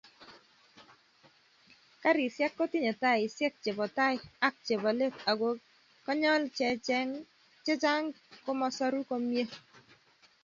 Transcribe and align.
Garisiek 2.03 2.53
kotinyei 2.59 2.99
tanisiek 3.01 3.53
chebo 3.63 3.85
tai 3.97 4.15
ak 4.47 4.55
chebo 4.65 4.89
let 4.99 5.15
ago 5.31 5.49
konyil 6.05 6.43
chechang 7.65 8.05
komosoru 8.43 8.99
komie 9.09 9.43